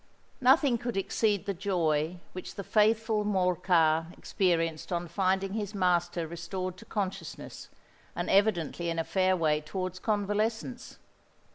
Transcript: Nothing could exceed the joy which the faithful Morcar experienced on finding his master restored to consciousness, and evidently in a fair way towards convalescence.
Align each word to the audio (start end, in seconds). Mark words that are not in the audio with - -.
Nothing 0.41 0.79
could 0.79 0.97
exceed 0.97 1.45
the 1.45 1.53
joy 1.53 2.17
which 2.33 2.55
the 2.55 2.63
faithful 2.63 3.23
Morcar 3.23 4.07
experienced 4.17 4.91
on 4.91 5.07
finding 5.07 5.53
his 5.53 5.75
master 5.75 6.25
restored 6.27 6.75
to 6.77 6.85
consciousness, 6.85 7.69
and 8.15 8.27
evidently 8.27 8.89
in 8.89 8.97
a 8.97 9.03
fair 9.03 9.37
way 9.37 9.61
towards 9.61 9.99
convalescence. 9.99 10.97